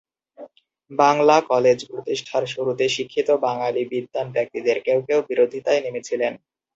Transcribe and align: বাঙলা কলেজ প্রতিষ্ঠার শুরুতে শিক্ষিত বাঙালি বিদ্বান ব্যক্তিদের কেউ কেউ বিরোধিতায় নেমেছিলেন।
বাঙলা 0.91 1.37
কলেজ 1.51 1.79
প্রতিষ্ঠার 1.89 2.43
শুরুতে 2.53 2.85
শিক্ষিত 2.95 3.29
বাঙালি 3.45 3.81
বিদ্বান 3.91 4.27
ব্যক্তিদের 4.35 4.77
কেউ 4.85 4.99
কেউ 5.07 5.19
বিরোধিতায় 5.29 5.81
নেমেছিলেন। 5.85 6.33